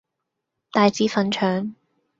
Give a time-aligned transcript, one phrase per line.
[0.71, 1.75] 帶子腸粉